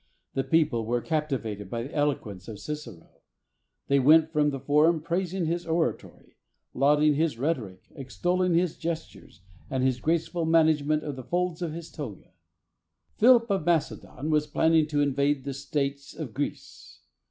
[0.33, 3.21] The people were captivated by the eloquence of Cicero.
[3.85, 6.37] They went from the Forum praising his oratory,
[6.73, 11.91] lauding his rhetoric, extolling his gestures and his graceful management of the folds of his
[11.91, 12.31] toga.
[13.19, 17.03] Philip, of Macedon, was planning to in vade the States of Greece.